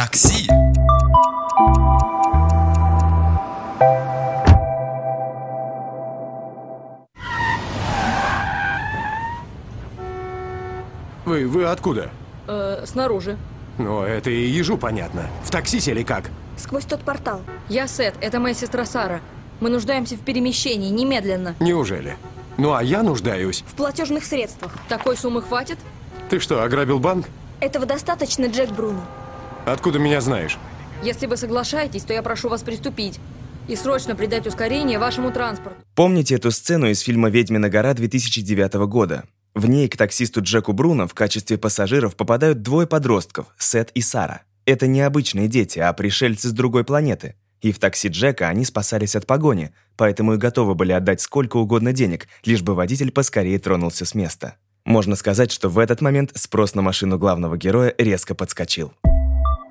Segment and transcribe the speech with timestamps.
[0.00, 0.48] Такси.
[11.26, 12.08] Вы, вы откуда?
[12.48, 13.36] Э, снаружи.
[13.76, 15.28] Ну, это и ежу понятно.
[15.44, 16.30] В такси сели как?
[16.56, 17.42] Сквозь тот портал.
[17.68, 19.20] Я Сет, это моя сестра Сара.
[19.60, 21.56] Мы нуждаемся в перемещении, немедленно.
[21.60, 22.16] Неужели?
[22.56, 23.64] Ну, а я нуждаюсь.
[23.66, 24.72] В платежных средствах.
[24.88, 25.76] Такой суммы хватит?
[26.30, 27.26] Ты что, ограбил банк?
[27.60, 29.02] Этого достаточно, Джек Бруно.
[29.66, 30.58] Откуда меня знаешь?
[31.02, 33.20] Если вы соглашаетесь, то я прошу вас приступить.
[33.68, 35.80] И срочно придать ускорение вашему транспорту.
[35.94, 39.24] Помните эту сцену из фильма «Ведьмина гора» 2009 года?
[39.54, 44.42] В ней к таксисту Джеку Бруно в качестве пассажиров попадают двое подростков– Сет и Сара.
[44.64, 47.34] Это не обычные дети, а пришельцы с другой планеты.
[47.60, 51.92] И в такси Джека они спасались от погони, поэтому и готовы были отдать сколько угодно
[51.92, 54.54] денег, лишь бы водитель поскорее тронулся с места.
[54.84, 58.92] Можно сказать, что в этот момент спрос на машину главного героя резко подскочил.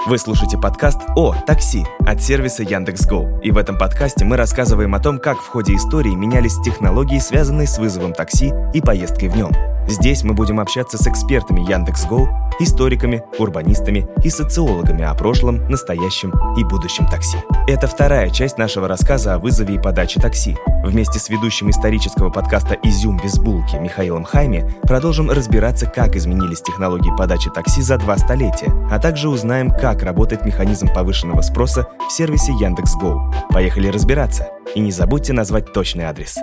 [0.05, 3.41] Вы слушаете подкаст «О, такси» от сервиса Яндекс.Го.
[3.43, 7.67] И в этом подкасте мы рассказываем о том, как в ходе истории менялись технологии, связанные
[7.67, 9.51] с вызовом такси и поездкой в нем.
[9.89, 16.63] Здесь мы будем общаться с экспертами Яндекс.Го, историками, урбанистами и социологами о прошлом, настоящем и
[16.63, 17.37] будущем такси.
[17.67, 20.55] Это вторая часть нашего рассказа о вызове и подаче такси.
[20.83, 27.11] Вместе с ведущим исторического подкаста «Изюм без булки» Михаилом Хайме продолжим разбираться, как изменились технологии
[27.17, 32.53] подачи такси за два столетия, а также узнаем, как работает механизм повышенного спроса в сервисе
[32.53, 33.33] Яндекс.Го.
[33.49, 34.51] Поехали разбираться.
[34.75, 36.37] И не забудьте назвать точный адрес.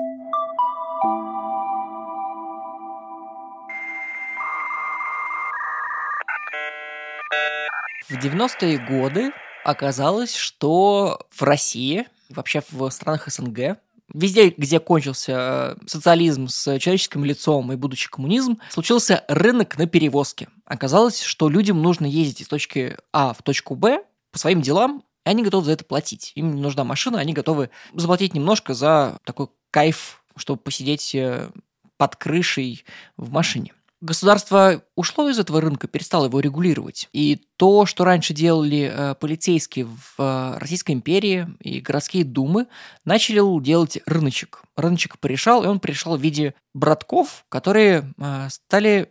[8.09, 9.33] В 90-е годы
[9.65, 13.79] оказалось, что в России, вообще в странах СНГ,
[14.13, 20.49] везде, где кончился социализм с человеческим лицом и будущий коммунизм, случился рынок на перевозке.
[20.65, 25.31] Оказалось, что людям нужно ездить из точки А в точку Б по своим делам, и
[25.31, 26.33] они готовы за это платить.
[26.35, 31.51] Им не нужна машина, они готовы заплатить немножко за такой кайф, чтобы посидеть э,
[31.97, 32.85] под крышей
[33.17, 33.73] в машине.
[34.07, 37.09] Государство ушло из этого рынка, перестало его регулировать.
[37.13, 42.69] И то, что раньше делали э, полицейские в э, Российской империи и городские думы,
[43.05, 44.63] начали делать рыночек.
[44.77, 49.11] Рыночек порешал, и он порешал в виде братков, которые э, стали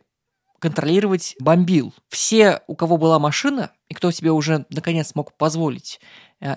[0.59, 1.94] контролировать бомбил.
[2.07, 6.00] Все, у кого была машина, и кто себе уже наконец мог позволить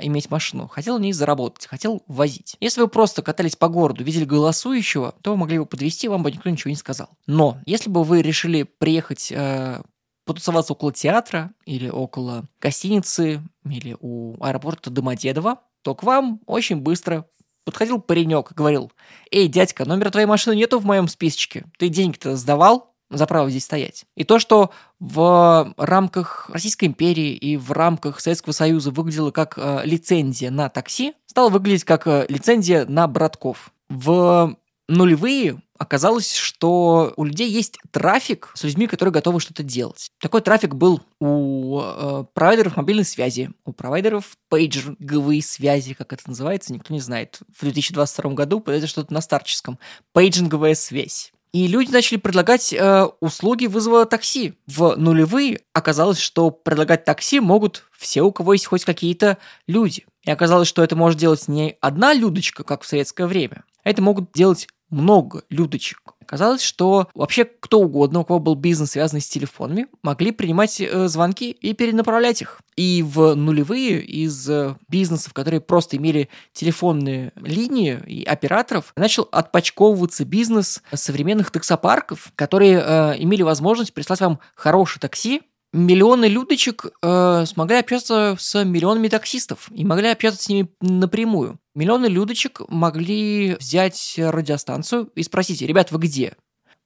[0.03, 2.56] иметь машину, хотел на ней заработать, хотел возить.
[2.60, 6.31] Если вы просто катались по городу, видели голосующего, то вы могли его подвести, вам бы
[6.31, 7.10] никто ничего не сказал.
[7.26, 9.82] Но если бы вы решили приехать э,
[10.25, 17.26] потусоваться около театра или около гостиницы или у аэропорта Домодедово, то к вам очень быстро
[17.65, 18.93] подходил паренек и говорил,
[19.31, 21.65] «Эй, дядька, номера твоей машины нету в моем списочке.
[21.78, 24.05] Ты деньги-то сдавал?» За право здесь стоять.
[24.17, 24.71] И то, что
[25.01, 31.15] в рамках Российской империи и в рамках Советского Союза выглядело как э, лицензия на такси,
[31.27, 33.71] стало выглядеть как э, лицензия на братков.
[33.89, 34.57] В
[34.89, 40.11] нулевые оказалось, что у людей есть трафик с людьми, которые готовы что-то делать.
[40.21, 46.73] Такой трафик был у э, провайдеров мобильной связи, у провайдеров пейджинговой связи, как это называется,
[46.73, 47.41] никто не знает.
[47.57, 49.79] В 2022 году это что-то на старческом.
[50.13, 51.33] Пейджинговая связь.
[51.53, 54.55] И люди начали предлагать э, услуги вызова такси.
[54.67, 60.05] В нулевые оказалось, что предлагать такси могут все, у кого есть хоть какие-то люди.
[60.25, 64.33] И оказалось, что это может делать не одна людочка, как в советское время, это могут
[64.33, 66.15] делать много людочек.
[66.28, 71.09] Оказалось, что вообще кто угодно, у кого был бизнес, связанный с телефонами, могли принимать э,
[71.09, 72.61] звонки и перенаправлять их.
[72.77, 80.27] И в нулевые из э, бизнесов, которые просто имели телефонные линии и операторов, начал отпочковываться
[80.27, 85.41] бизнес современных таксопарков, которые э, имели возможность прислать вам хорошее такси,
[85.73, 91.59] миллионы людочек э, смогли общаться с миллионами таксистов и могли общаться с ними напрямую.
[91.75, 96.37] Миллионы людочек могли взять радиостанцию и спросить, ребят, вы где?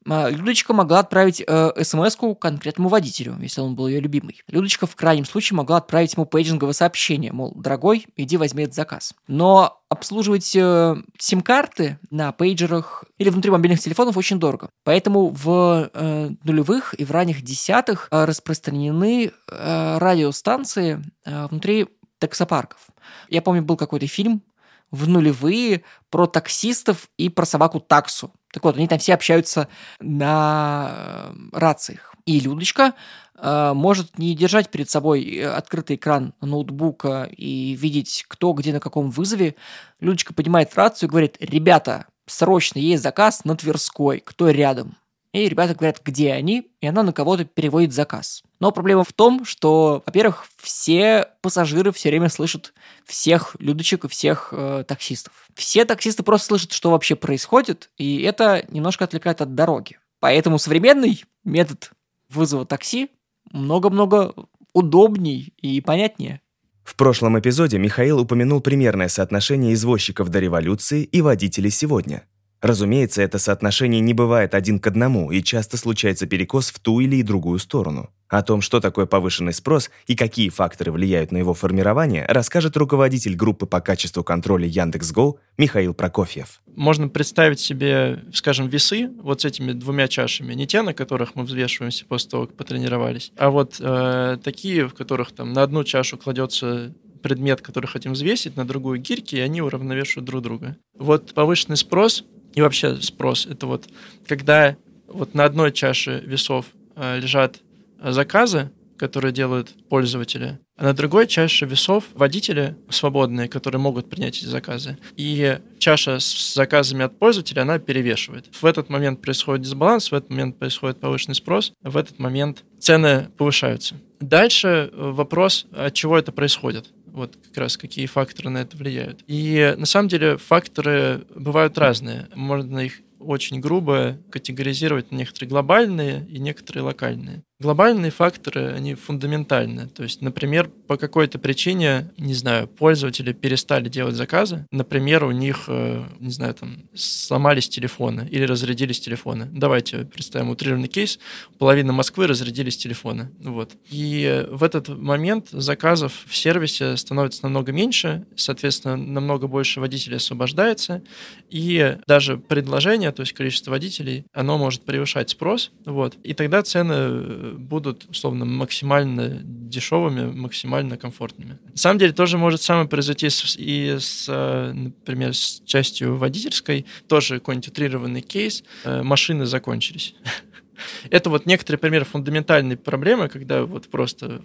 [0.04, 4.42] Людочка могла отправить э, смс конкретному водителю, если он был ее любимый.
[4.48, 9.14] Людочка в крайнем случае могла отправить ему пейджинговое сообщение, мол, дорогой, иди возьми этот заказ.
[9.28, 14.70] Но обслуживать э, сим-карты на пейджерах или внутри мобильных телефонов очень дорого.
[14.84, 21.88] Поэтому в э, нулевых и в ранних десятых э, распространены э, радиостанции э, внутри
[22.18, 22.86] таксопарков.
[23.28, 24.42] Я помню, был какой-то фильм
[24.90, 28.32] в нулевые про таксистов и про собаку таксу.
[28.52, 29.66] Так вот, они там все общаются
[29.98, 32.14] на э, рациях.
[32.26, 32.94] И Людочка
[33.34, 38.80] э, может не держать перед собой э, открытый экран ноутбука и видеть, кто где на
[38.80, 39.56] каком вызове.
[40.00, 44.96] Людочка поднимает рацию и говорит, ребята, срочно есть заказ на Тверской, кто рядом?
[45.32, 48.42] И ребята говорят, где они, и она на кого-то переводит заказ.
[48.60, 52.74] Но проблема в том, что, во-первых, все пассажиры все время слышат
[53.06, 55.32] всех людочек и всех э, таксистов.
[55.54, 59.98] Все таксисты просто слышат, что вообще происходит, и это немножко отвлекает от дороги.
[60.20, 61.90] Поэтому современный метод
[62.28, 63.10] вызова такси
[63.50, 64.34] много-много
[64.72, 66.40] удобней и понятнее.
[66.84, 72.24] В прошлом эпизоде Михаил упомянул примерное соотношение извозчиков до революции и водителей сегодня.
[72.62, 77.20] Разумеется, это соотношение не бывает один к одному, и часто случается перекос в ту или
[77.22, 78.10] другую сторону.
[78.28, 83.34] О том, что такое повышенный спрос и какие факторы влияют на его формирование, расскажет руководитель
[83.34, 86.62] группы по качеству контроля Яндекс.Го Михаил Прокофьев.
[86.76, 91.42] Можно представить себе, скажем, весы вот с этими двумя чашами, не те, на которых мы
[91.42, 96.16] взвешиваемся после того, как потренировались, а вот э, такие, в которых там на одну чашу
[96.16, 96.94] кладется
[97.24, 100.76] предмет, который хотим взвесить, на другую гирьки, и они уравновешивают друг друга.
[100.96, 103.46] Вот повышенный спрос и вообще спрос.
[103.46, 103.88] Это вот
[104.26, 104.76] когда
[105.06, 106.66] вот на одной чаше весов
[106.96, 107.60] э, лежат
[108.02, 108.70] заказы,
[109.02, 114.96] которые делают пользователи, а на другой чаше весов водители свободные, которые могут принять эти заказы.
[115.16, 118.46] И чаша с заказами от пользователя, она перевешивает.
[118.52, 123.28] В этот момент происходит дисбаланс, в этот момент происходит повышенный спрос, в этот момент цены
[123.36, 123.96] повышаются.
[124.20, 129.22] Дальше э, вопрос, от чего это происходит вот как раз какие факторы на это влияют.
[129.26, 132.28] И на самом деле факторы бывают разные.
[132.34, 137.42] Можно их очень грубо категоризировать на некоторые глобальные и некоторые локальные.
[137.62, 139.86] Глобальные факторы, они фундаментальны.
[139.86, 144.66] То есть, например, по какой-то причине, не знаю, пользователи перестали делать заказы.
[144.72, 149.48] Например, у них, э, не знаю, там, сломались телефоны или разрядились телефоны.
[149.52, 151.20] Давайте представим утрированный кейс.
[151.58, 153.30] Половина Москвы разрядились телефоны.
[153.38, 153.70] Вот.
[153.90, 161.02] И в этот момент заказов в сервисе становится намного меньше, соответственно, намного больше водителей освобождается,
[161.48, 166.16] и даже предложение, то есть количество водителей, оно может превышать спрос, вот.
[166.24, 171.58] И тогда цены э, будут, условно, максимально дешевыми, максимально комфортными.
[171.70, 173.28] На самом деле тоже может самое произойти
[173.58, 180.14] и с, э, например, с частью водительской, тоже какой-нибудь утрированный кейс, э, машины закончились.
[181.10, 184.42] Это вот некоторые примеры фундаментальной проблемы, когда вот просто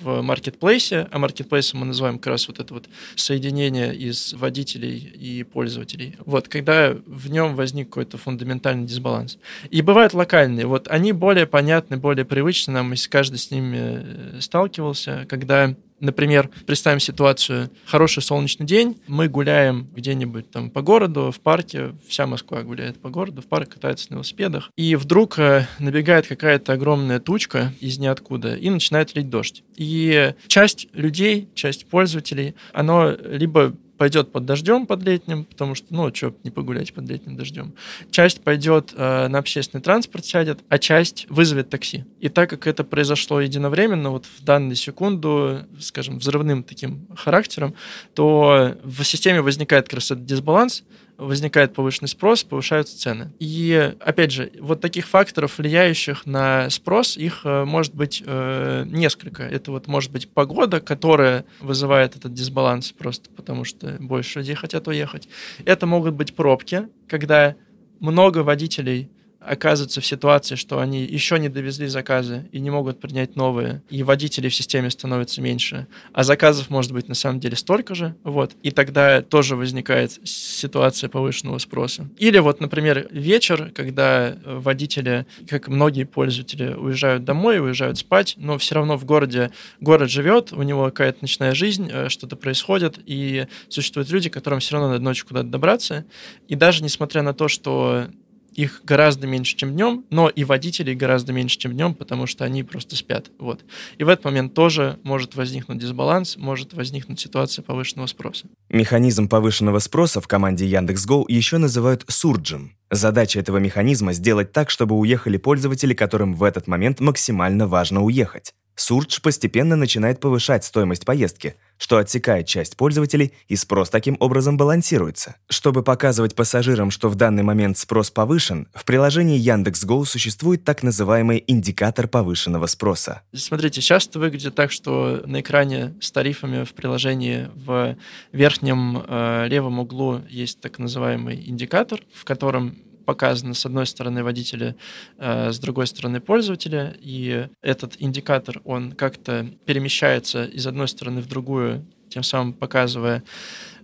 [0.00, 5.42] в маркетплейсе, а маркетплейсом мы называем как раз вот это вот соединение из водителей и
[5.42, 6.16] пользователей.
[6.24, 9.38] Вот, когда в нем возник какой-то фундаментальный дисбаланс.
[9.70, 14.40] И бывают локальные, вот они более понятны, более привычны нам, если каждый с ними э,
[14.40, 21.40] сталкивался, когда Например, представим ситуацию, хороший солнечный день, мы гуляем где-нибудь там по городу, в
[21.40, 26.26] парке, вся Москва гуляет по городу, в парк катается на велосипедах, и вдруг э, набегает
[26.26, 29.62] какая-то огромная тучка из ниоткуда, и начинает лить дождь.
[29.76, 36.14] И часть людей, часть пользователей, оно либо пойдет под дождем под летним, потому что, ну,
[36.14, 37.74] что не погулять под летним дождем.
[38.10, 42.04] Часть пойдет э, на общественный транспорт сядет, а часть вызовет такси.
[42.20, 47.74] И так как это произошло единовременно, вот в данную секунду, скажем, взрывным таким характером,
[48.14, 50.82] то в системе возникает как раз этот дисбаланс,
[51.18, 53.32] возникает повышенный спрос, повышаются цены.
[53.38, 59.42] И, опять же, вот таких факторов, влияющих на спрос, их э, может быть э, несколько.
[59.42, 64.88] Это вот может быть погода, которая вызывает этот дисбаланс просто потому, что больше людей хотят
[64.88, 65.28] уехать.
[65.64, 67.56] Это могут быть пробки, когда
[68.00, 69.10] много водителей
[69.40, 74.02] оказываются в ситуации, что они еще не довезли заказы и не могут принять новые, и
[74.02, 78.52] водителей в системе становится меньше, а заказов может быть на самом деле столько же, вот,
[78.62, 82.08] и тогда тоже возникает ситуация повышенного спроса.
[82.18, 88.74] Или вот, например, вечер, когда водители, как многие пользователи, уезжают домой, уезжают спать, но все
[88.74, 89.50] равно в городе,
[89.80, 94.74] город живет, у него какая-то ночная жизнь, э, что-то происходит, и существуют люди, которым все
[94.74, 96.04] равно надо ночью куда-то добраться,
[96.48, 98.08] и даже несмотря на то, что
[98.56, 102.62] их гораздо меньше, чем днем, но и водителей гораздо меньше, чем днем, потому что они
[102.62, 103.30] просто спят.
[103.38, 103.64] Вот.
[103.98, 108.46] И в этот момент тоже может возникнуть дисбаланс, может возникнуть ситуация повышенного спроса.
[108.70, 112.76] Механизм повышенного спроса в команде Яндекс.Го еще называют сурджем.
[112.90, 118.52] Задача этого механизма сделать так, чтобы уехали пользователи, которым в этот момент максимально важно уехать.
[118.76, 125.36] Сурдж постепенно начинает повышать стоимость поездки, что отсекает часть пользователей, и спрос таким образом балансируется.
[125.48, 131.42] Чтобы показывать пассажирам, что в данный момент спрос повышен, в приложении Яндекс.Го существует так называемый
[131.46, 133.22] индикатор повышенного спроса.
[133.34, 137.96] Смотрите, сейчас это выглядит так, что на экране с тарифами в приложении в
[138.32, 142.76] верхнем э, левом углу есть так называемый индикатор, в котором
[143.06, 144.76] показаны с одной стороны водители,
[145.16, 151.28] э, с другой стороны пользователя, и этот индикатор, он как-то перемещается из одной стороны в
[151.28, 153.22] другую, тем самым показывая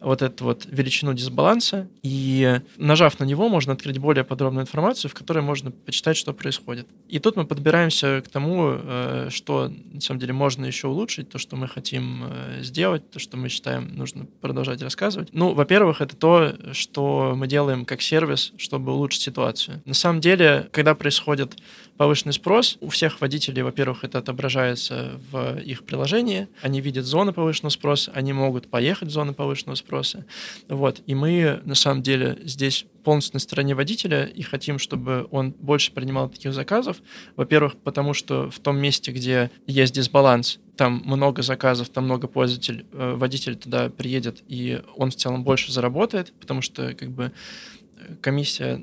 [0.02, 5.14] вот эту вот величину дисбаланса, и нажав на него, можно открыть более подробную информацию, в
[5.14, 6.86] которой можно почитать, что происходит.
[7.08, 11.38] И тут мы подбираемся к тому, э, что на самом деле можно еще улучшить, то,
[11.38, 15.28] что мы хотим э, сделать, то, что мы считаем нужно продолжать рассказывать.
[15.32, 19.82] Ну, во-первых, это то, что мы делаем как сервис, чтобы улучшить ситуацию.
[19.84, 21.56] На самом деле, когда происходит
[21.96, 27.70] повышенный спрос, у всех водителей, во-первых, это отображается в их приложении, они видят зоны повышенного
[27.70, 30.24] спроса, они могут поехать в зоны повышенного спроса.
[30.68, 31.02] Вот.
[31.06, 35.92] И мы, на самом деле, здесь полностью на стороне водителя и хотим, чтобы он больше
[35.92, 36.98] принимал таких заказов.
[37.36, 42.86] Во-первых, потому что в том месте, где есть дисбаланс, там много заказов, там много пользователей,
[42.92, 47.32] э, водитель туда приедет, и он в целом больше заработает, потому что как бы
[48.20, 48.80] комиссия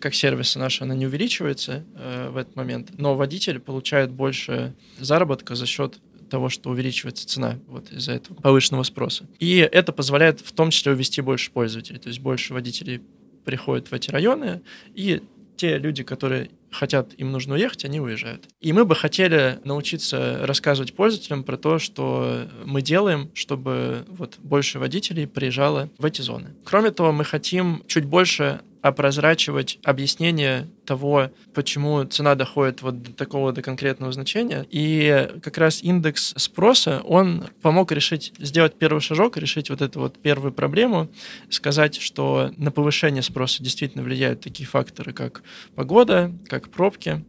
[0.00, 5.54] как сервиса наша, она не увеличивается э, в этот момент, но водитель получает больше заработка
[5.54, 5.98] за счет
[6.30, 9.26] того, что увеличивается цена вот из-за этого повышенного спроса.
[9.38, 13.02] И это позволяет в том числе увести больше пользователей, то есть больше водителей
[13.44, 14.62] приходят в эти районы,
[14.94, 15.22] и
[15.62, 18.48] те люди, которые хотят, им нужно уехать, они уезжают.
[18.60, 24.80] И мы бы хотели научиться рассказывать пользователям про то, что мы делаем, чтобы вот больше
[24.80, 26.56] водителей приезжало в эти зоны.
[26.64, 33.52] Кроме того, мы хотим чуть больше опрозрачивать объяснение того, почему цена доходит вот до такого
[33.52, 34.66] до конкретного значения.
[34.70, 40.18] И как раз индекс спроса, он помог решить, сделать первый шажок, решить вот эту вот
[40.18, 41.08] первую проблему,
[41.48, 45.42] сказать, что на повышение спроса действительно влияют такие факторы, как
[45.76, 47.24] погода, как пробки.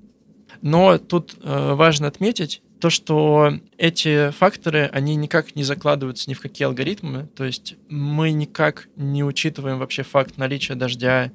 [0.62, 6.42] Но тут э, важно отметить, то, что эти факторы, они никак не закладываются ни в
[6.42, 11.32] какие алгоритмы, то есть мы никак не учитываем вообще факт наличия дождя,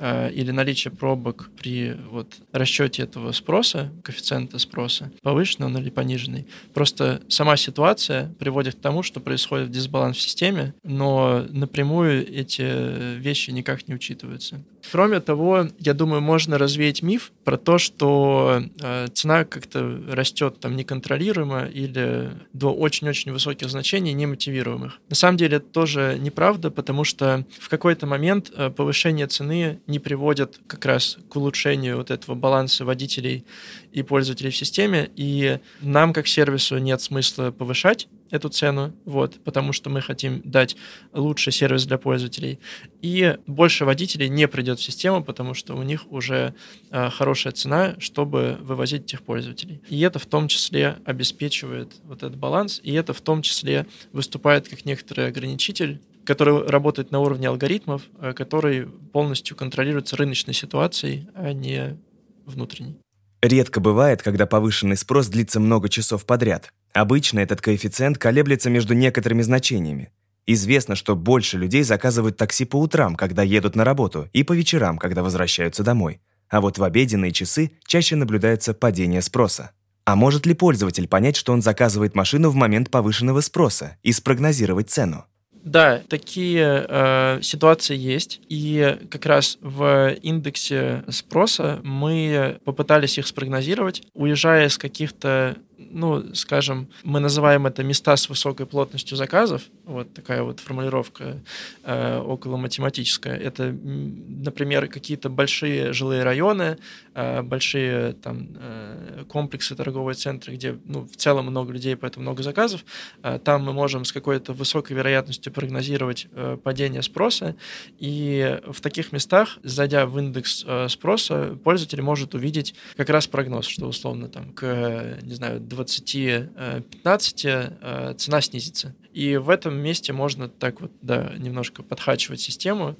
[0.00, 6.46] или наличие пробок при вот, расчете этого спроса, коэффициента спроса, повышенный он или пониженный.
[6.74, 13.50] Просто сама ситуация приводит к тому, что происходит дисбаланс в системе, но напрямую эти вещи
[13.50, 14.62] никак не учитываются.
[14.90, 20.76] Кроме того, я думаю, можно развеять миф про то, что э, цена как-то растет там
[20.76, 25.00] неконтролируемо или до очень-очень высоких значений, немотивируемых.
[25.08, 29.98] На самом деле это тоже неправда, потому что в какой-то момент э, повышение цены не
[29.98, 33.44] приводят как раз к улучшению вот этого баланса водителей
[33.92, 39.72] и пользователей в системе, и нам как сервису нет смысла повышать эту цену, вот, потому
[39.72, 40.74] что мы хотим дать
[41.12, 42.58] лучший сервис для пользователей.
[43.02, 46.54] И больше водителей не придет в систему, потому что у них уже
[46.90, 49.82] э, хорошая цена, чтобы вывозить этих пользователей.
[49.90, 54.66] И это в том числе обеспечивает вот этот баланс, и это в том числе выступает
[54.66, 61.52] как некоторый ограничитель который работает на уровне алгоритмов, э, который полностью контролируется рыночной ситуацией, а
[61.52, 61.98] не
[62.46, 62.98] внутренней.
[63.40, 66.72] Редко бывает, когда повышенный спрос длится много часов подряд.
[66.92, 70.10] Обычно этот коэффициент колеблется между некоторыми значениями.
[70.46, 74.98] Известно, что больше людей заказывают такси по утрам, когда едут на работу, и по вечерам,
[74.98, 76.20] когда возвращаются домой.
[76.48, 79.70] А вот в обеденные часы чаще наблюдается падение спроса.
[80.04, 84.90] А может ли пользователь понять, что он заказывает машину в момент повышенного спроса и спрогнозировать
[84.90, 85.24] цену?
[85.64, 88.40] Да, такие э, ситуации есть.
[88.48, 95.56] И как раз в индексе спроса мы попытались их спрогнозировать, уезжая с каких-то
[95.92, 101.40] ну, скажем, мы называем это места с высокой плотностью заказов, вот такая вот формулировка
[101.84, 103.36] э, около математическая.
[103.36, 106.78] Это, например, какие-то большие жилые районы,
[107.14, 112.42] э, большие там э, комплексы, торговые центры, где ну, в целом много людей, поэтому много
[112.42, 112.84] заказов.
[113.22, 117.54] Э, там мы можем с какой-то высокой вероятностью прогнозировать э, падение спроса,
[117.98, 123.66] и в таких местах, зайдя в индекс э, спроса, пользователь может увидеть как раз прогноз,
[123.66, 128.94] что условно там к, не знаю, 20-15 э, цена снизится.
[129.12, 132.96] И в этом месте можно так вот, да, немножко подхачивать систему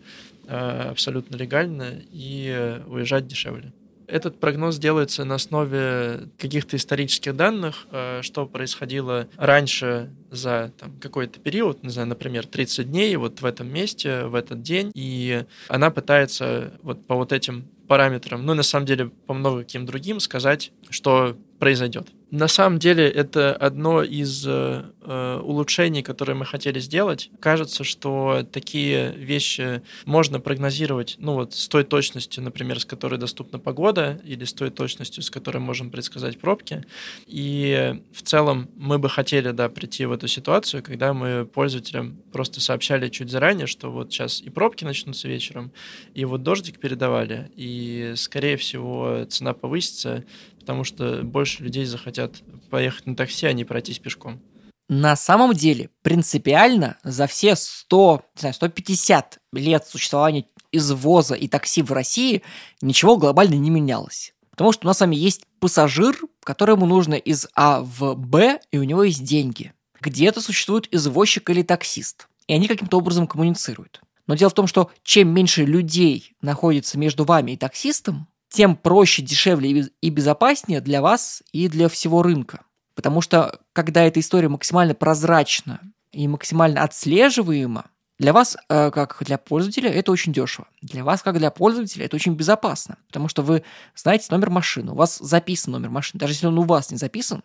[0.47, 3.73] э, абсолютно легально и уезжать дешевле.
[4.13, 11.41] Этот прогноз делается на основе каких-то исторических данных, э, что происходило раньше за там, какой-то
[11.41, 15.91] период, не знаю, например, 30 дней вот в этом месте, в этот день, и она
[15.91, 20.73] пытается вот по вот этим параметрам, ну, на самом деле, по много каким другим сказать,
[20.91, 22.09] что произойдет.
[22.33, 27.31] На самом деле это одно из э, э, улучшений, которые мы хотели сделать.
[27.41, 33.59] Кажется, что такие вещи можно прогнозировать, ну вот с той точностью, например, с которой доступна
[33.59, 36.85] погода, или с той точностью, с которой можем предсказать пробки.
[37.27, 42.63] И в целом мы бы хотели, да, прийти в эту ситуацию, когда мы пользователям просто
[42.63, 45.71] сообщали чуть заранее, что вот сейчас и пробки начнутся вечером,
[46.15, 50.25] и вот дождик передавали, и скорее всего цена повысится,
[50.63, 54.41] потому что больше людей захотят поехать на такси, а не пройтись пешком.
[54.89, 61.83] На самом деле, принципиально за все 100, не знаю, 150 лет существования извоза и такси
[61.83, 62.43] в России
[62.81, 64.35] ничего глобально не менялось.
[64.51, 68.79] Потому что у нас с вами есть пассажир, которому нужно из А в Б, и
[68.79, 69.73] у него есть деньги.
[70.01, 74.01] Где-то существует извозчик или таксист, и они каким-то образом коммуницируют.
[74.27, 79.23] Но дело в том, что чем меньше людей находится между вами и таксистом, тем проще,
[79.23, 82.61] дешевле и безопаснее для вас и для всего рынка.
[82.95, 85.81] Потому что когда эта история максимально прозрачна
[86.13, 87.87] и максимально отслеживаема,
[88.19, 90.69] для вас, э, как для пользователя, это очень дешево.
[90.81, 93.65] Для вас, как для пользователя, это очень безопасно, потому что вы
[93.97, 96.21] знаете номер машины, у вас записан номер машины.
[96.21, 97.43] Даже если он у вас не записан,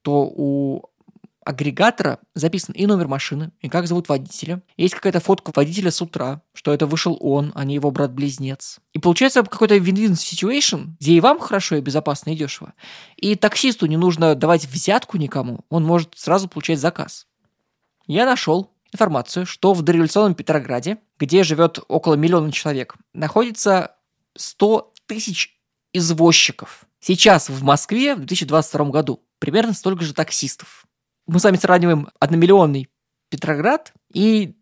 [0.00, 0.84] то у
[1.44, 4.62] агрегатора записан и номер машины, и как зовут водителя.
[4.76, 8.78] Есть какая-то фотка водителя с утра, что это вышел он, а не его брат-близнец.
[8.92, 12.74] И получается какой-то win-win situation, где и вам хорошо, и безопасно, и дешево.
[13.16, 17.26] И таксисту не нужно давать взятку никому, он может сразу получать заказ.
[18.06, 23.96] Я нашел информацию, что в дореволюционном Петрограде, где живет около миллиона человек, находится
[24.36, 25.58] 100 тысяч
[25.92, 26.86] извозчиков.
[27.00, 30.86] Сейчас в Москве в 2022 году примерно столько же таксистов
[31.26, 32.88] мы с вами сравниваем одномиллионный
[33.30, 34.54] Петроград и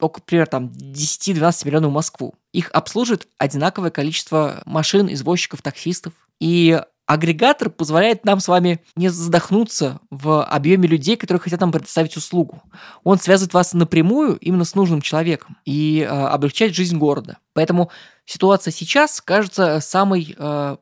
[0.00, 2.34] около, примерно, там 10-12 миллионов Москву.
[2.52, 6.12] Их обслуживает одинаковое количество машин, извозчиков, таксистов.
[6.40, 12.16] И агрегатор позволяет нам с вами не задохнуться в объеме людей, которые хотят нам предоставить
[12.16, 12.62] услугу.
[13.04, 17.38] Он связывает вас напрямую именно с нужным человеком и э, облегчает жизнь города.
[17.54, 17.90] Поэтому
[18.24, 20.76] ситуация сейчас кажется самой э,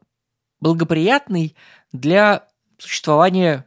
[0.60, 1.54] благоприятной
[1.92, 2.46] для
[2.78, 3.66] существования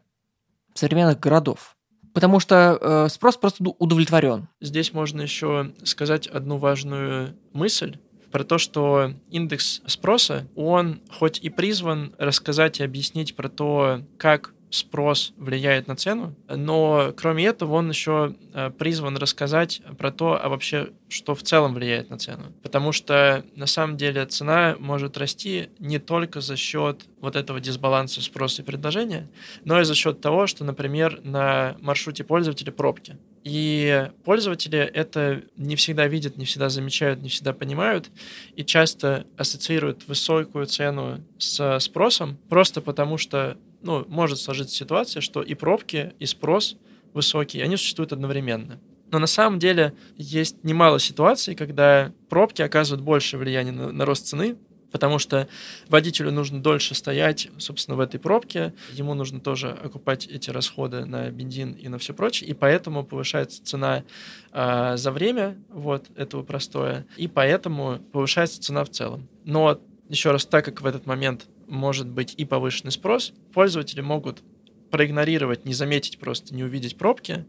[0.78, 1.76] современных городов.
[2.14, 4.48] Потому что э, спрос просто удовлетворен.
[4.60, 7.98] Здесь можно еще сказать одну важную мысль
[8.32, 14.54] про то, что индекс спроса, он хоть и призван рассказать и объяснить про то, как
[14.70, 20.50] спрос влияет на цену, но кроме этого он еще э, призван рассказать про то, а
[20.50, 22.52] вообще, что в целом влияет на цену.
[22.64, 28.22] Потому что на самом деле цена может расти не только за счет вот этого дисбаланса
[28.22, 29.30] спроса и предложения,
[29.64, 33.18] но и за счет того, что, например, на маршруте пользователя пробки.
[33.44, 38.10] И пользователи это не всегда видят, не всегда замечают, не всегда понимают
[38.58, 45.42] и часто ассоциируют высокую цену с спросом просто потому, что ну, может сложиться ситуация, что
[45.42, 46.78] и пробки, и спрос
[47.14, 48.80] высокий, они существуют одновременно.
[49.12, 54.26] Но на самом деле есть немало ситуаций, когда пробки оказывают большее влияние на, на рост
[54.26, 54.58] цены,
[54.92, 55.48] потому что
[55.90, 61.30] водителю нужно дольше стоять, собственно, в этой пробке, ему нужно тоже окупать эти расходы на
[61.30, 64.04] бензин и на все прочее, и поэтому повышается цена
[64.52, 69.28] э, за время вот этого простоя, и поэтому повышается цена в целом.
[69.46, 74.44] Но еще раз, так как в этот момент может быть и повышенный спрос, пользователи могут
[74.90, 77.46] проигнорировать, не заметить просто, не увидеть пробки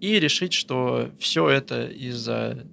[0.00, 2.66] и решить, что все это из-за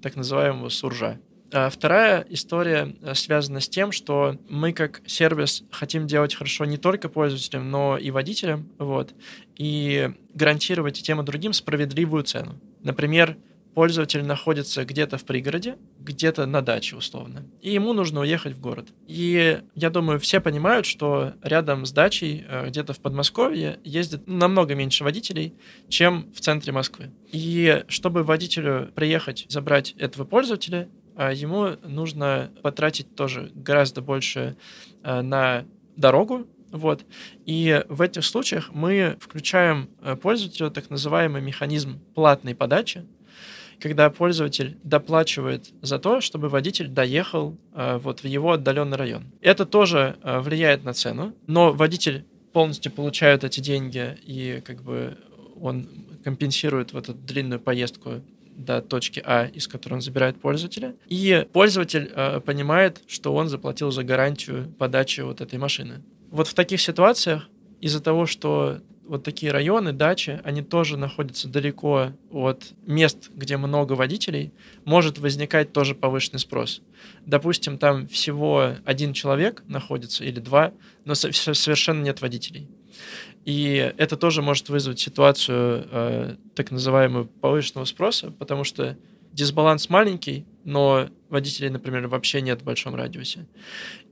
[0.00, 1.18] так называемого суржа.
[1.54, 6.78] А вторая история э, связана с тем, что мы как сервис хотим делать хорошо не
[6.78, 9.14] только пользователям, но и водителям, вот,
[9.56, 12.58] и гарантировать и тем и другим справедливую цену.
[12.82, 13.36] Например,
[13.74, 18.88] пользователь находится где-то в пригороде, где-то на даче условно, и ему нужно уехать в город.
[19.06, 24.74] И я думаю, все понимают, что рядом с дачей, э, где-то в Подмосковье, ездит намного
[24.74, 25.54] меньше водителей,
[25.88, 27.12] чем в центре Москвы.
[27.30, 34.56] И чтобы водителю приехать, забрать этого пользователя, э, ему нужно потратить тоже гораздо больше
[35.02, 35.64] э, на
[35.96, 37.04] дорогу, вот.
[37.44, 39.90] И в этих случаях мы включаем
[40.22, 43.04] пользователю так называемый механизм платной подачи,
[43.82, 49.24] когда пользователь доплачивает за то, чтобы водитель доехал э, вот в его отдаленный район.
[49.40, 55.18] Это тоже э, влияет на цену, но водитель полностью получает эти деньги и как бы
[55.60, 55.88] он
[56.22, 58.22] компенсирует в эту длинную поездку
[58.56, 60.94] до точки А, из которой он забирает пользователя.
[61.08, 66.02] И пользователь э, понимает, что он заплатил за гарантию подачи вот этой машины.
[66.30, 67.48] Вот в таких ситуациях
[67.80, 73.92] из-за того, что вот такие районы, дачи, они тоже находятся далеко от мест, где много
[73.94, 74.52] водителей,
[74.84, 76.82] может возникать тоже повышенный спрос.
[77.26, 80.72] Допустим, там всего один человек находится или два,
[81.04, 82.68] но совершенно нет водителей.
[83.44, 88.96] И это тоже может вызвать ситуацию э, так называемого повышенного спроса, потому что
[89.32, 93.46] дисбаланс маленький, но водителей, например, вообще нет в большом радиусе.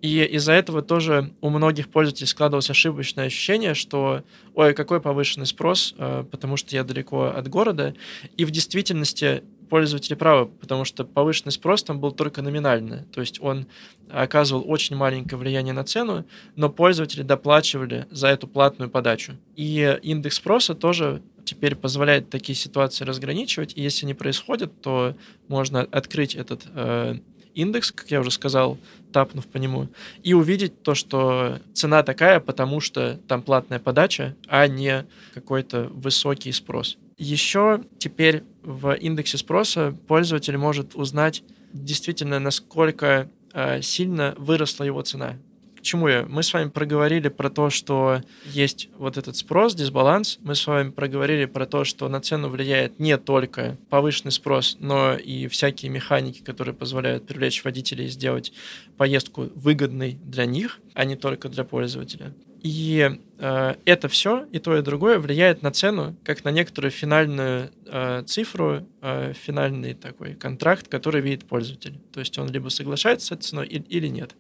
[0.00, 4.22] И из-за этого тоже у многих пользователей складывалось ошибочное ощущение, что
[4.54, 7.94] ой, какой повышенный спрос, э, потому что я далеко от города.
[8.36, 13.06] И в действительности пользователи правы, потому что повышенный спрос там был только номинально.
[13.12, 13.66] То есть он
[14.10, 19.36] оказывал очень маленькое влияние на цену, но пользователи доплачивали за эту платную подачу.
[19.56, 25.16] И индекс спроса тоже теперь позволяет такие ситуации разграничивать, и если они происходят, то
[25.48, 27.16] можно открыть этот э,
[27.54, 28.78] индекс, как я уже сказал,
[29.12, 29.88] тапнув по нему,
[30.22, 36.52] и увидеть то, что цена такая, потому что там платная подача, а не какой-то высокий
[36.52, 36.96] спрос.
[37.18, 45.36] Еще теперь в индексе спроса пользователь может узнать действительно, насколько э, сильно выросла его цена.
[45.80, 46.26] К чему я?
[46.28, 50.38] Мы с вами проговорили про то, что есть вот этот спрос, дисбаланс.
[50.42, 55.14] Мы с вами проговорили про то, что на цену влияет не только повышенный спрос, но
[55.14, 58.52] и всякие механики, которые позволяют привлечь водителей и сделать
[58.98, 62.34] поездку выгодной для них, а не только для пользователя.
[62.62, 67.70] И э, это все, и то, и другое влияет на цену, как на некоторую финальную
[67.86, 71.98] э, цифру, э, финальный такой контракт, который видит пользователь.
[72.12, 74.34] То есть он либо соглашается с этой ценой или, или нет.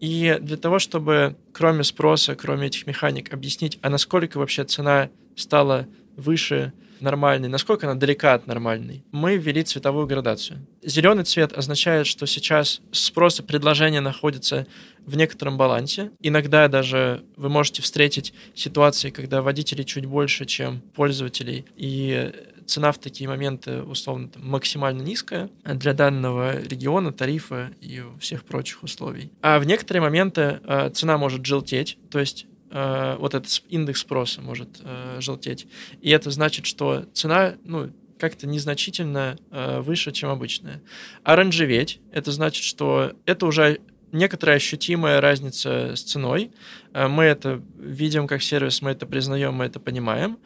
[0.00, 5.86] И для того, чтобы кроме спроса, кроме этих механик объяснить, а насколько вообще цена стала
[6.16, 10.66] выше нормальной, насколько она далека от нормальной, мы ввели цветовую градацию.
[10.82, 14.66] Зеленый цвет означает, что сейчас спрос и предложение находятся
[15.04, 16.10] в некотором балансе.
[16.20, 22.32] Иногда даже вы можете встретить ситуации, когда водителей чуть больше, чем пользователей, и
[22.66, 28.82] цена в такие моменты условно там, максимально низкая для данного региона, тарифа и всех прочих
[28.82, 29.30] условий.
[29.40, 34.40] А в некоторые моменты э, цена может желтеть, то есть э, вот этот индекс спроса
[34.40, 35.66] может э, желтеть.
[36.00, 40.82] И это значит, что цена, ну, как-то незначительно э, выше, чем обычная.
[41.22, 43.80] Оранжеветь— это значит, что это уже
[44.12, 46.50] некоторая ощутимая разница с ценой.
[46.96, 50.38] Э, мы это видим как сервис, мы это признаем, мы это понимаем.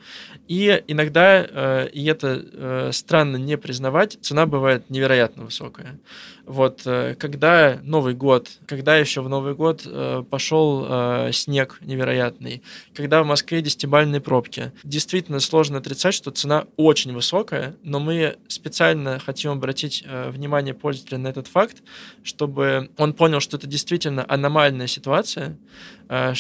[0.49, 6.01] И иногда, э, и это э, странно не признавать, цена бывает невероятно высокая.
[6.47, 6.83] Вот,
[7.19, 9.87] когда Новый год, когда еще в Новый год
[10.31, 17.77] пошел снег невероятный, когда в Москве десятибальные пробки, действительно сложно отрицать, что цена очень высокая,
[17.85, 21.85] но мы специально хотим обратить внимание пользователя на этот факт,
[22.25, 25.57] чтобы он понял, что это действительно аномальная ситуация,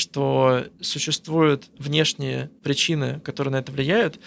[0.00, 4.18] что существуют внешние причины, которые на это влияют,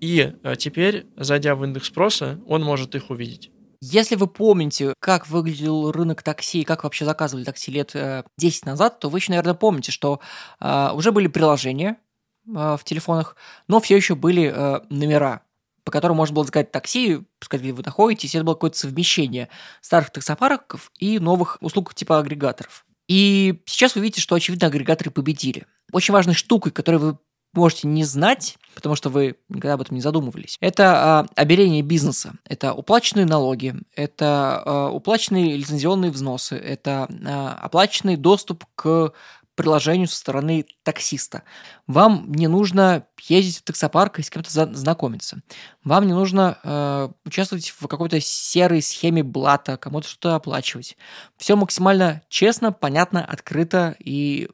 [0.00, 3.52] и э, теперь, зайдя в индекс спроса, он может их увидеть.
[3.80, 7.94] Если вы помните, как выглядел рынок такси и как вообще заказывали такси лет
[8.36, 10.20] 10 э, назад, то вы еще, наверное, помните, что
[10.60, 11.98] э, уже были приложения
[12.44, 13.36] в телефонах,
[13.68, 14.52] но все еще были
[14.90, 15.42] номера,
[15.84, 19.48] по которым можно было заказать такси, сказать, где вы находитесь, это было какое-то совмещение
[19.80, 22.84] старых таксопарков и новых услуг типа агрегаторов.
[23.12, 25.66] И сейчас вы видите, что, очевидно, агрегаторы победили.
[25.92, 27.18] Очень важной штукой, которую вы
[27.52, 30.56] можете не знать, потому что вы никогда об этом не задумывались.
[30.60, 38.16] Это а, обеление бизнеса, это уплаченные налоги, это а, уплаченные лицензионные взносы, это а, оплаченный
[38.16, 39.12] доступ к
[39.54, 41.42] приложению со стороны таксиста.
[41.86, 45.42] Вам не нужно ездить в таксопарк и с кем-то знакомиться.
[45.84, 50.96] Вам не нужно э, участвовать в какой-то серой схеме блата, кому-то что-то оплачивать.
[51.36, 54.48] Все максимально честно, понятно, открыто и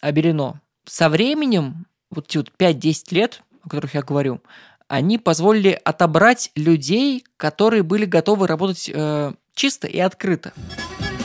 [0.00, 0.60] оберено.
[0.84, 4.40] Со временем, вот эти вот 5-10 лет, о которых я говорю,
[4.88, 10.52] они позволили отобрать людей, которые были готовы работать э, чисто и открыто.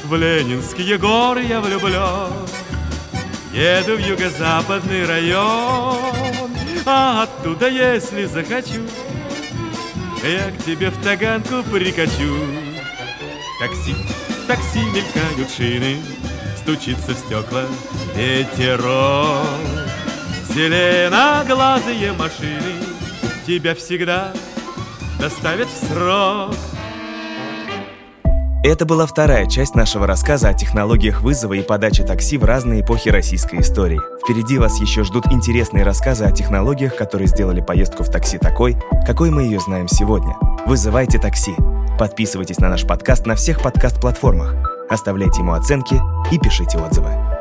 [0.04, 2.32] В Ленинские горы я влюблен,
[3.56, 6.52] Еду в юго-западный район,
[6.86, 8.82] а оттуда, если захочу,
[10.22, 12.36] я к тебе в таганку прикачу.
[13.62, 13.96] Такси,
[14.46, 16.02] такси мелькают шины,
[16.58, 17.64] стучится в стекла
[18.14, 19.48] ветерок.
[20.50, 22.84] Зеленоглазые машины
[23.48, 24.34] тебя всегда
[25.18, 26.75] доставят в срок.
[28.68, 33.10] Это была вторая часть нашего рассказа о технологиях вызова и подачи такси в разные эпохи
[33.10, 34.02] российской истории.
[34.24, 38.76] Впереди вас еще ждут интересные рассказы о технологиях, которые сделали поездку в такси такой,
[39.06, 40.36] какой мы ее знаем сегодня.
[40.66, 41.54] Вызывайте такси.
[42.00, 44.56] Подписывайтесь на наш подкаст на всех подкаст-платформах.
[44.90, 46.02] Оставляйте ему оценки
[46.32, 47.35] и пишите отзывы.